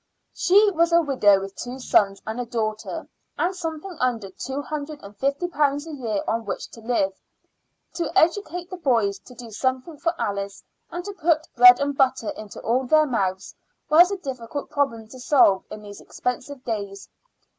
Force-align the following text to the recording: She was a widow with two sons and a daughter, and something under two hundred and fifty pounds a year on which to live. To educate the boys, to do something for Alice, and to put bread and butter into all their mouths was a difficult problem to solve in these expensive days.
She 0.33 0.71
was 0.71 0.91
a 0.91 1.03
widow 1.03 1.39
with 1.41 1.55
two 1.55 1.77
sons 1.77 2.23
and 2.25 2.41
a 2.41 2.45
daughter, 2.47 3.07
and 3.37 3.55
something 3.55 3.95
under 3.99 4.31
two 4.31 4.63
hundred 4.63 4.99
and 5.03 5.15
fifty 5.15 5.47
pounds 5.47 5.85
a 5.85 5.91
year 5.93 6.23
on 6.27 6.43
which 6.45 6.69
to 6.71 6.81
live. 6.81 7.13
To 7.97 8.11
educate 8.17 8.71
the 8.71 8.77
boys, 8.77 9.19
to 9.19 9.35
do 9.35 9.51
something 9.51 9.97
for 9.97 10.19
Alice, 10.19 10.63
and 10.89 11.05
to 11.05 11.13
put 11.13 11.47
bread 11.55 11.79
and 11.79 11.95
butter 11.95 12.29
into 12.29 12.59
all 12.61 12.87
their 12.87 13.05
mouths 13.05 13.53
was 13.91 14.09
a 14.09 14.17
difficult 14.17 14.71
problem 14.71 15.07
to 15.09 15.19
solve 15.19 15.65
in 15.69 15.83
these 15.83 16.01
expensive 16.01 16.63
days. 16.65 17.07